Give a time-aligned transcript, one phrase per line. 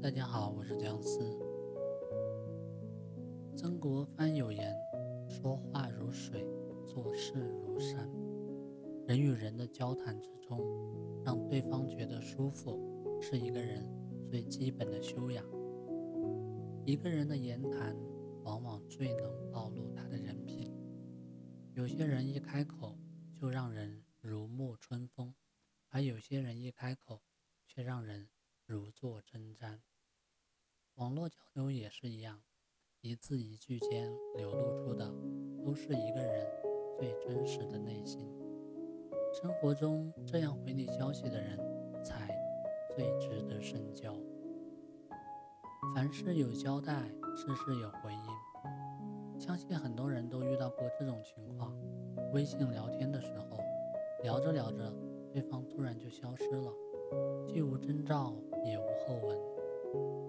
[0.00, 1.36] 大家好，我是姜思。
[3.56, 4.72] 曾国藩有言
[5.28, 6.46] ：“说话如水，
[6.86, 7.34] 做事
[7.66, 8.08] 如山。”
[9.08, 10.60] 人与人的交谈之中，
[11.24, 12.78] 让对方觉得舒服，
[13.20, 13.84] 是一个人
[14.24, 15.44] 最基本的修养。
[16.86, 17.96] 一个人的言谈，
[18.44, 20.72] 往往最能暴露他的人品。
[21.74, 22.96] 有些人一开口
[23.34, 25.34] 就让人如沐春风，
[25.88, 27.20] 而有些人一开口
[27.66, 28.28] 却让人
[28.64, 29.80] 如坐针毡。
[30.98, 32.40] 网络交流也是一样，
[33.02, 35.08] 一字一句间流露出的
[35.64, 36.44] 都是一个人
[36.98, 38.28] 最真实的内心。
[39.32, 41.56] 生活中这样回你消息的人，
[42.02, 42.28] 才
[42.96, 44.12] 最值得深交。
[45.94, 47.04] 凡事有交代，
[47.36, 49.40] 事事有回应。
[49.40, 51.72] 相信很多人都遇到过这种情况：
[52.32, 53.56] 微信聊天的时候，
[54.24, 54.92] 聊着聊着，
[55.32, 56.72] 对方突然就消失了，
[57.46, 58.34] 既无征兆，
[58.64, 59.47] 也无后文。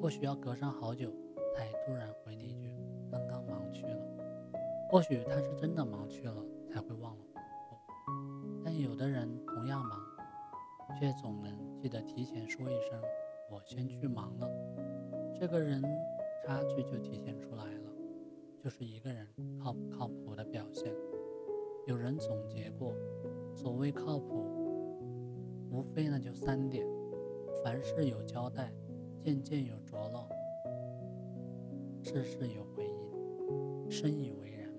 [0.00, 1.10] 或许要隔上好久，
[1.54, 2.74] 才突然回你一句
[3.10, 3.96] “刚刚忙去了”。
[4.90, 8.62] 或许他是真的忙去了，才会忘了回复。
[8.64, 9.98] 但有的人同样忙，
[11.00, 13.00] 却总能记得提前说一声
[13.50, 14.48] “我先去忙了”。
[15.38, 15.82] 这个人
[16.44, 17.90] 差距就体现出来了，
[18.58, 19.26] 就是一个人
[19.58, 20.94] 靠不靠谱的表现。
[21.86, 22.94] 有人总结过，
[23.54, 24.44] 所谓靠谱，
[25.70, 26.86] 无非呢就三点：
[27.64, 28.72] 凡事有交代。
[29.24, 30.28] 件件有着落，
[32.02, 34.70] 事事有回音，深以为然。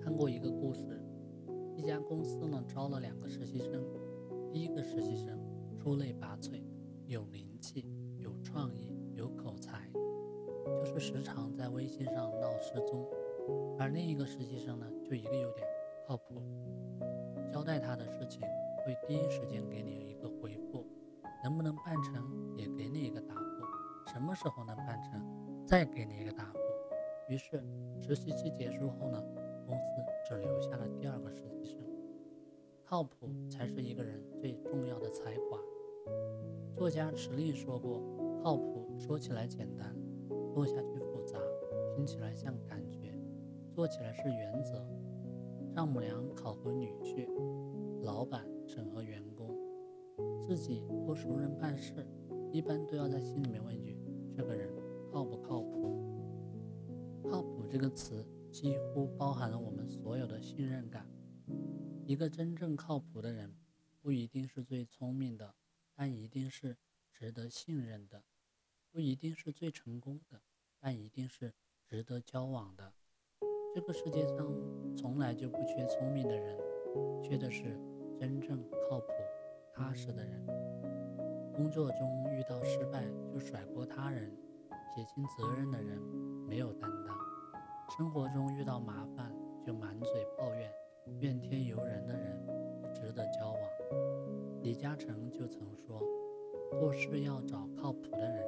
[0.00, 1.02] 看过一个故事，
[1.74, 3.84] 一家公司呢招了两个实习生，
[4.52, 5.40] 第一个实习生
[5.76, 6.62] 出类拔萃，
[7.06, 7.84] 有灵气，
[8.16, 9.90] 有创意，有口才，
[10.64, 13.04] 就是时常在微信上闹失踪；
[13.76, 15.66] 而另一个实习生呢，就一个优点，
[16.06, 16.40] 靠谱，
[17.52, 18.40] 交代他的事情
[18.86, 20.19] 会第一时间给你一个。
[21.50, 22.14] 能不能办成，
[22.56, 23.42] 也给你一个答复。
[24.12, 25.20] 什么时候能办成，
[25.66, 26.58] 再给你一个答复。
[27.28, 27.60] 于是
[28.00, 29.20] 实习期结束后呢，
[29.66, 31.82] 公司只留下了第二个实习生。
[32.84, 35.58] 靠谱才是一个人最重要的才华。
[36.76, 38.00] 作家池莉说过
[38.44, 39.92] ：“靠谱说起来简单，
[40.54, 41.36] 做下去复杂，
[41.96, 43.12] 听起来像感觉，
[43.74, 44.86] 做起来是原则。”
[45.74, 47.28] 丈母娘考核女婿，
[48.02, 49.48] 老板审核员工。
[50.50, 52.04] 自己托熟人办事，
[52.52, 53.96] 一般都要在心里面问一句：
[54.36, 54.68] 这个人
[55.12, 57.22] 靠不靠谱？
[57.30, 61.06] 靠谱这个词几乎包含了我们所有的信任感。
[62.04, 63.54] 一个真正靠谱的人，
[64.02, 65.54] 不一定是最聪明的，
[65.94, 66.76] 但一定是
[67.12, 68.24] 值得信任的；
[68.90, 70.40] 不一定是最成功的，
[70.80, 71.54] 但一定是
[71.86, 72.92] 值得交往的。
[73.72, 74.52] 这个世界上
[74.96, 76.58] 从来就不缺聪明的人，
[77.22, 77.78] 缺的是
[78.18, 79.06] 真正靠谱。
[79.72, 80.46] 踏实的人，
[81.54, 84.30] 工作中遇到失败就甩锅他人、
[84.94, 85.98] 撇清责任的人
[86.46, 87.14] 没有担当；
[87.96, 89.32] 生活中遇到麻烦
[89.64, 90.70] 就满嘴抱怨、
[91.20, 92.44] 怨天尤人的人
[92.80, 93.60] 不值得交往。
[94.62, 96.02] 李嘉诚就曾说
[96.78, 98.46] ：“做事要找靠谱的人，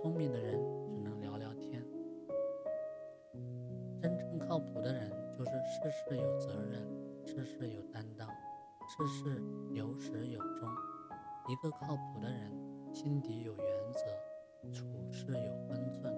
[0.00, 0.54] 聪明的人
[0.86, 1.82] 只能聊聊天。
[4.00, 6.86] 真正靠谱的人，就是事事有责任，
[7.26, 8.28] 事事有担当。”
[8.88, 10.66] 事事有始有终，
[11.46, 12.50] 一个靠谱的人，
[12.90, 14.00] 心底有原则，
[14.72, 16.10] 处事有分寸，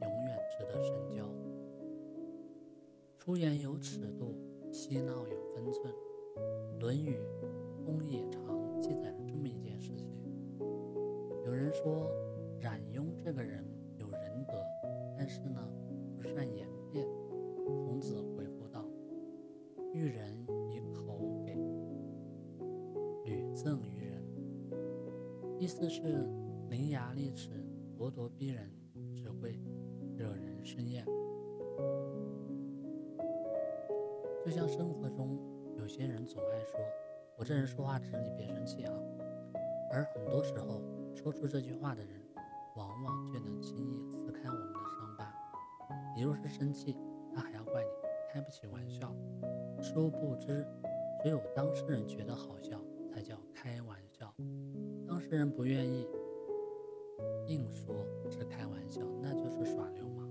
[0.00, 1.28] 永远值得深交。
[3.18, 4.38] 出言有尺度，
[4.70, 5.92] 嬉闹有分寸。
[6.80, 7.18] 《论语·
[7.84, 8.40] 公冶长》
[8.80, 10.08] 记载了这么一件事情：
[11.44, 12.08] 有人说
[12.60, 13.66] 冉雍这个人
[13.98, 14.54] 有仁德，
[15.18, 15.60] 但是呢
[16.16, 16.68] 不善言
[23.54, 24.20] 赠于人，
[25.60, 26.28] 意思是
[26.70, 27.50] 伶牙俐齿、
[27.96, 28.68] 咄咄逼人，
[29.14, 29.60] 只会
[30.16, 31.06] 惹人生厌。
[34.44, 35.38] 就像生活中
[35.78, 36.80] 有些人总爱说
[37.38, 38.92] ：“我这人说话直，你别生气啊。”
[39.92, 40.82] 而很多时候
[41.14, 42.20] 说出这句话的人，
[42.74, 45.32] 往往却能轻易撕开我们的伤疤。
[46.16, 46.96] 你若是生气，
[47.32, 47.88] 他还要怪你
[48.32, 49.14] 开不起玩笑。
[49.80, 50.66] 殊不知，
[51.22, 52.80] 只有当事人觉得好笑。
[53.14, 54.30] 才叫开玩笑，
[55.08, 56.06] 当事人不愿意，
[57.46, 57.94] 硬说
[58.28, 60.28] 是开玩笑，那就是耍流氓。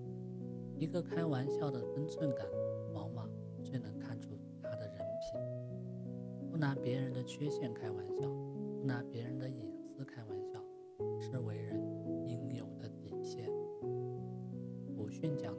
[0.77, 2.45] 一个开玩笑的分寸感，
[2.93, 3.27] 往往
[3.63, 6.51] 最能看出他的人品。
[6.51, 8.29] 不拿别人的缺陷开玩笑，
[8.77, 10.63] 不拿别人的隐私开玩笑，
[11.19, 11.75] 是为人
[12.27, 13.49] 应有的底线。
[14.95, 15.52] 鲁迅讲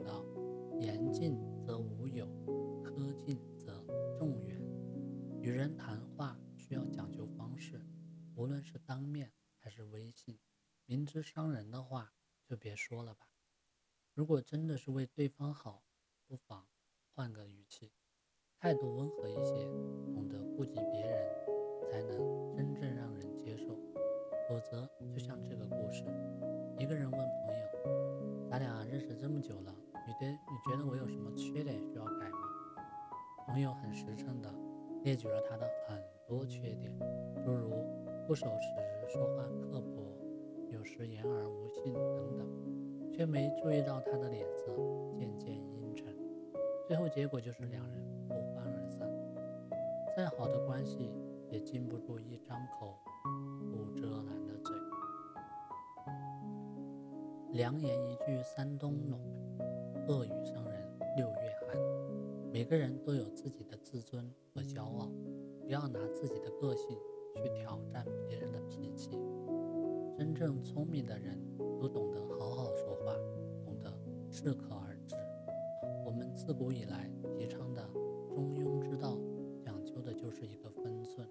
[11.15, 12.11] 是，伤人的话
[12.45, 13.27] 就别说了吧。
[14.13, 15.83] 如果真的是为对方好，
[16.27, 16.67] 不妨
[17.13, 17.93] 换个语气，
[18.59, 19.65] 态度温和一些，
[20.13, 23.79] 懂得顾及别人，才能真正让人接受。
[24.49, 26.03] 否则，就像这个故事，
[26.77, 29.73] 一个人问朋友：“咱俩认识这么久了，
[30.05, 32.39] 你觉你觉得我有什么缺点需要改吗？”
[33.47, 34.53] 朋友很实诚的
[35.03, 36.91] 列举了他的很多缺点，
[37.43, 37.71] 诸如
[38.27, 38.67] 不守时、
[39.07, 40.14] 说话刻薄、
[40.85, 44.67] 时言而无信等等，却没注意到他的脸色
[45.17, 46.15] 渐渐阴沉。
[46.87, 49.09] 最后结果就是两人不欢而散。
[50.15, 51.11] 再好的关系
[51.49, 52.95] 也经不住一张口
[53.71, 54.75] 不遮拦的嘴。
[57.51, 59.19] 良言一句三冬暖，
[60.07, 61.35] 恶语伤人六月
[61.67, 61.77] 寒。
[62.51, 65.09] 每个人都有自己的自尊和骄傲，
[65.61, 66.97] 不要拿自己的个性
[67.35, 69.09] 去挑战别人的脾气。
[70.17, 71.37] 真正聪明的人
[71.77, 73.13] 都懂得好好说话，
[73.65, 73.91] 懂得
[74.31, 75.13] 适可而止。
[76.05, 77.85] 我们自古以来提倡的
[78.29, 79.17] 中庸之道，
[79.59, 81.27] 讲究的就是一个分寸。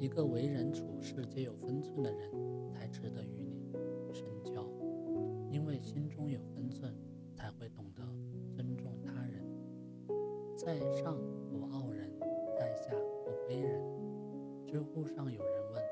[0.00, 2.28] 一个为人处事皆有分寸的人，
[2.72, 3.72] 才值得与你
[4.12, 4.68] 深交。
[5.48, 6.92] 因为心中有分寸，
[7.32, 8.02] 才会懂得
[8.52, 9.46] 尊重他人。
[10.56, 11.16] 在上
[11.48, 12.10] 不傲人，
[12.58, 12.92] 在下
[13.24, 13.80] 不卑人。
[14.66, 15.82] 知乎上有人问：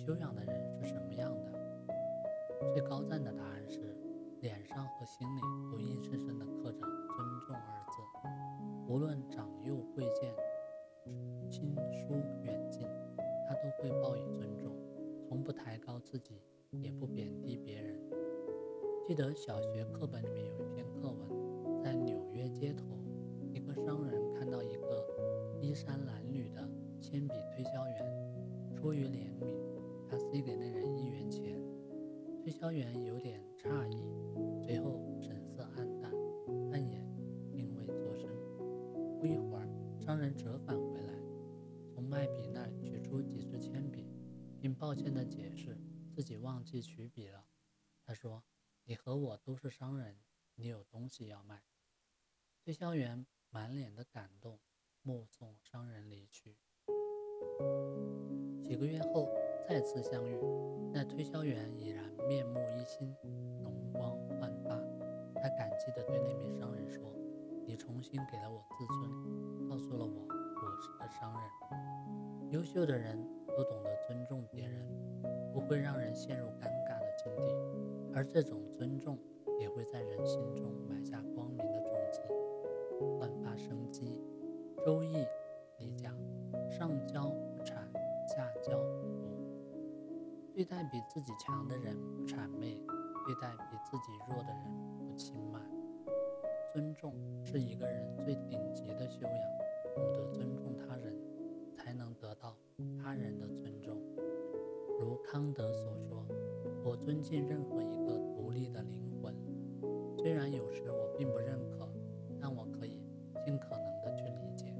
[0.00, 1.52] 修养的人是什么样的？
[2.72, 3.94] 最高赞的答案是：
[4.40, 6.80] 脸上和心里都硬生生地刻着
[7.14, 8.00] “尊重”二字。
[8.88, 10.34] 无论长幼贵贱、
[11.50, 12.88] 亲疏远近，
[13.46, 14.74] 他都会报以尊重，
[15.28, 18.00] 从不抬高自己，也不贬低别人。
[19.06, 22.86] 记得小学课本里面有一篇课文，在纽约街头。
[23.52, 25.04] 一个商人看到一个
[25.60, 26.66] 衣衫褴褛的
[27.00, 29.59] 铅笔推销员，出于怜悯，
[30.10, 31.56] 他塞给那人一元钱。
[32.42, 34.02] 推销员有点诧异，
[34.64, 36.12] 随后神色黯淡，
[36.70, 36.98] 但也
[37.52, 38.28] 并未作声。
[39.20, 39.68] 不一会儿，
[40.00, 41.14] 商人折返回来，
[41.94, 44.08] 从卖笔那儿取出几支铅笔，
[44.60, 45.78] 并抱歉地解释
[46.12, 47.46] 自己忘记取笔了。
[48.04, 48.42] 他说
[48.84, 50.18] ：“你和我都是商人，
[50.56, 51.62] 你有东西要卖。”
[52.64, 53.26] 推销员。
[53.52, 54.60] 满脸的感动，
[55.02, 56.56] 目送商人离去。
[58.62, 59.28] 几个月后
[59.70, 60.36] 再次相遇，
[60.92, 63.14] 那推销员已然面目一新，
[63.62, 64.70] 容光焕发。
[65.36, 67.00] 他感激地对那名商人说
[67.64, 72.50] ：“你重新给了我自尊，告诉了我我是个商人。
[72.50, 74.84] 优秀的人都懂得尊重别人，
[75.52, 77.54] 不会让人陷入尴尬的境地，
[78.12, 79.16] 而这种尊重
[79.60, 82.20] 也会在人心中埋下光明的种子。”
[83.20, 84.20] 焕发生机。
[84.84, 85.24] 周易
[85.78, 86.12] 里讲
[86.68, 87.32] ：“上交
[90.60, 92.84] 对待比自己强的人不谄媚，
[93.24, 95.62] 对待比自己弱的人不轻慢。
[96.70, 101.16] 尊重是一个人最顶级的修养，懂得尊重他人，
[101.74, 102.54] 才能得到
[103.02, 103.96] 他人的尊重。
[105.00, 106.26] 如康德所说
[106.84, 109.34] ：“我尊敬任何一个独立的灵魂，
[110.18, 111.88] 虽然有时我并不认可。”
[112.38, 113.00] 但我可以
[113.46, 114.76] 尽可能的去理解，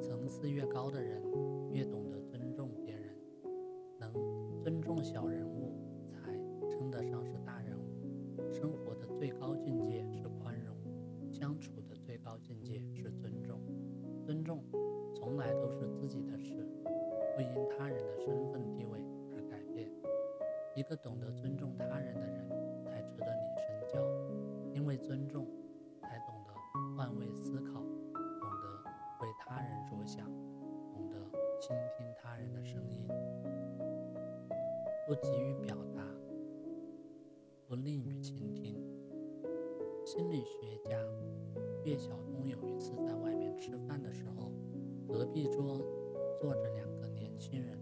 [0.00, 1.22] 层次越高的人
[4.94, 5.72] 尊重小人物
[6.08, 6.32] 才
[6.70, 8.48] 称得上是大人物。
[8.52, 10.76] 生活的最高境界是宽容，
[11.32, 13.60] 相处的最高境界是尊重。
[14.24, 14.62] 尊重
[15.12, 16.64] 从来都是自己的事，
[17.34, 19.00] 不因他人的身份地位
[19.34, 19.90] 而改变。
[20.76, 22.48] 一个懂得尊重他人的人，
[22.84, 24.00] 才值得你深交，
[24.72, 25.44] 因为尊重。
[26.00, 26.52] 才懂得
[26.96, 28.84] 换位思考，懂得
[29.22, 30.24] 为他人着想，
[30.92, 31.16] 懂得
[31.60, 33.08] 倾听他人的声音，
[35.06, 36.02] 不急于表达，
[37.68, 38.82] 不吝于倾听。
[40.02, 40.98] 心理学家
[41.84, 44.50] 岳晓东有一次在外面吃饭的时候，
[45.06, 45.78] 隔壁桌
[46.40, 47.78] 坐着两个年轻人，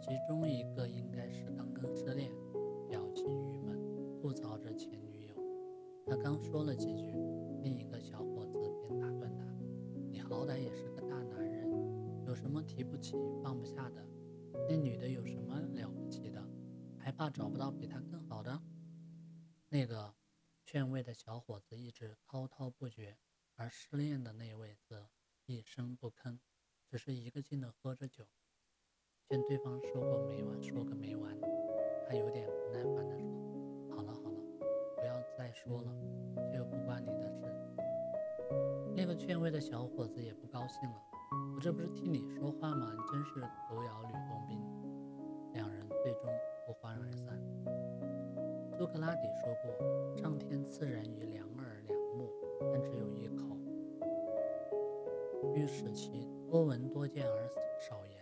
[0.00, 2.30] 其中一个应该是刚刚失恋，
[2.88, 3.76] 表情郁闷，
[4.20, 5.34] 吐槽着前女友。
[6.06, 7.12] 他刚说了几句。
[7.64, 9.44] 另一个小伙子便打断他
[10.12, 11.66] ：“你好歹也是个大男人，
[12.26, 14.04] 有什么提不起放不下的？
[14.68, 15.90] 那女的有什么了？
[17.16, 18.60] 怕找不到比他更好的？”
[19.68, 20.14] 那个
[20.64, 23.18] 劝慰的小伙子一直滔滔不绝，
[23.54, 25.08] 而失恋的那位则
[25.46, 26.38] 一声不吭，
[26.88, 28.24] 只是一个劲的喝着酒。
[29.28, 31.34] 见对方说个没完，说个没完，
[32.06, 33.26] 他有点不耐烦地说
[33.96, 34.40] ：“好了好了，
[34.96, 35.92] 不要再说了，
[36.52, 37.42] 这又不关你的事。”
[38.94, 41.02] 那个劝慰的小伙子也不高兴了，
[41.56, 42.92] 我这不是替你说话吗？
[42.92, 44.60] 你真是狗咬吕洞宾。
[45.52, 46.24] 两人最终
[46.66, 47.38] 不欢而散。
[48.76, 52.28] 苏格拉底说过：“上天赐人以两耳两目，
[52.72, 53.56] 但只有一口，
[55.54, 58.16] 欲使其多闻多见而少言。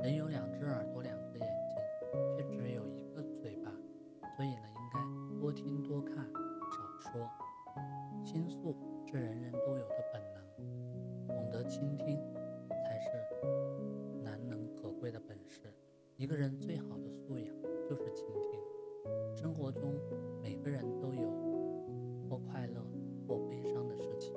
[0.00, 1.76] 人有两只耳朵，两只眼睛，
[2.36, 3.70] 却只有一个嘴巴，
[4.36, 7.28] 所以呢，应该多听多看，少说。
[8.24, 8.74] 倾诉
[9.06, 12.18] 是人人都有的本能，懂得倾听
[12.70, 13.08] 才是
[14.22, 15.72] 难能可贵的本事。
[16.16, 17.56] 一个人最好的素养。”
[19.48, 19.94] 生活中，
[20.42, 21.30] 每个人都有
[22.28, 22.84] 或快乐
[23.26, 24.34] 或悲伤的事情，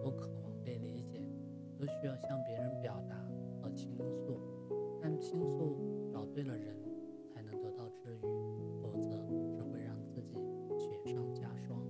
[0.00, 1.20] 都渴望被理解，
[1.76, 3.16] 都需要向别人表达
[3.60, 4.38] 和倾诉。
[5.02, 5.76] 但倾诉
[6.08, 6.72] 找对了人，
[7.28, 8.20] 才能得到治愈，
[8.80, 10.36] 否则只会让自己
[10.78, 11.84] 雪上加霜。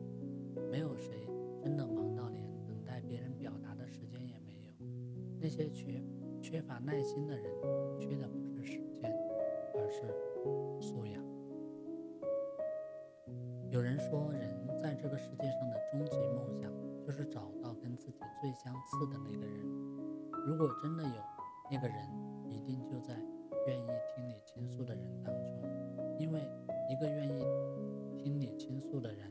[0.71, 1.29] 没有谁
[1.61, 4.73] 真的忙到连等待别人表达的时间也没有。
[5.39, 6.03] 那些缺
[6.41, 7.53] 缺乏耐心的人，
[8.01, 8.27] 缺的
[13.95, 16.69] 人说，人在这个世界上的终极梦想
[17.01, 19.65] 就是找到跟自己最相似的那个人。
[20.45, 21.15] 如果真的有
[21.71, 21.97] 那个人，
[22.51, 23.15] 一定就在
[23.69, 25.63] 愿意听你倾诉的人当中。
[26.19, 26.41] 因为
[26.91, 27.47] 一个愿意
[28.19, 29.31] 听你倾诉的人，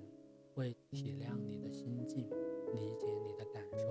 [0.55, 2.29] 会体谅你的心境，
[2.71, 3.85] 理解你的感受，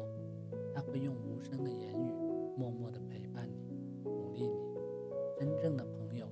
[0.74, 2.14] 他会用无声的言语，
[2.56, 4.74] 默默的陪伴你，鼓励你。
[5.38, 6.26] 真正的朋友，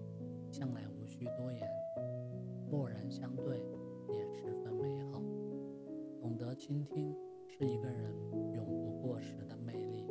[0.50, 1.60] 向来无需多言，
[2.70, 3.62] 默然相对。
[4.12, 5.20] 也十分美好。
[6.20, 7.14] 懂得倾听
[7.46, 8.14] 是一个人
[8.52, 10.06] 永不过时的魅力。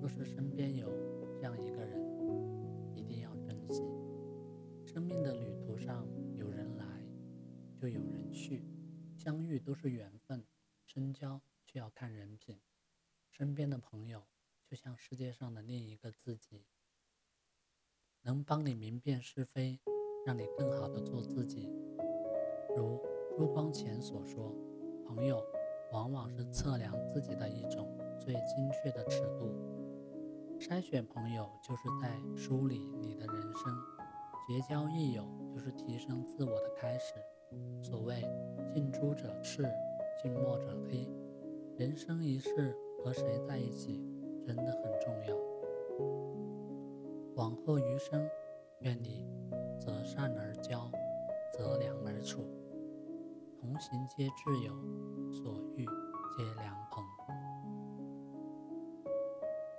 [0.00, 0.88] 若是身边有
[1.34, 2.00] 这样一个人，
[2.94, 3.82] 一定要珍惜。
[4.84, 6.84] 生命的旅途上，有人来，
[7.80, 8.64] 就有人去。
[9.16, 10.44] 相遇都是缘分，
[10.84, 12.60] 深交却要看人品。
[13.30, 14.24] 身边的朋友，
[14.66, 16.66] 就像世界上的另一个自己，
[18.22, 19.78] 能帮你明辨是非，
[20.26, 21.70] 让你更好的做自己。
[22.76, 23.00] 如
[23.36, 24.54] 朱光潜所说。
[25.06, 25.44] 朋友，
[25.92, 27.86] 往往是测量自己的一种
[28.18, 29.52] 最精确的尺度。
[30.58, 33.70] 筛选朋友，就是在梳理你的人生；
[34.48, 37.14] 结交益友，就是提升自我的开始。
[37.82, 38.22] 所谓
[38.72, 39.62] 近朱者赤，
[40.22, 41.06] 近墨者黑。
[41.76, 42.74] 人生一世，
[43.04, 44.02] 和谁在一起，
[44.46, 45.36] 真的很重要。
[47.34, 48.26] 往后余生，
[48.80, 49.26] 愿你
[49.78, 50.90] 择善而交，
[51.52, 52.46] 择良而处。
[53.62, 54.74] 同行皆挚友，
[55.30, 55.86] 所遇
[56.36, 57.21] 皆良朋。